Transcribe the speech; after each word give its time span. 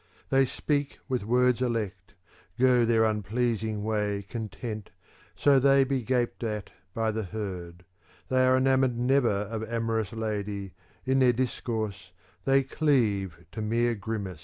They 0.29 0.45
speak 0.45 0.97
with 1.07 1.23
words 1.23 1.61
elect 1.61 2.15
go 2.59 2.85
their 2.85 3.03
unpleasing 3.05 3.83
way 3.83 4.23
content 4.27 4.89
so 5.35 5.59
they 5.59 5.83
be 5.83 6.01
gaped 6.01 6.43
at 6.43 6.71
by 6.95 7.11
the 7.11 7.21
herd: 7.25 7.85
they 8.27 8.43
are 8.47 8.57
enamoured 8.57 8.97
never 8.97 9.29
of 9.29 9.61
amorous 9.71 10.11
lady: 10.11 10.73
in 11.05 11.19
their 11.19 11.33
discourse 11.33 12.13
they 12.45 12.63
cleave 12.63 13.45
to 13.51 13.61
mere 13.61 13.93
grimace. 13.93 14.39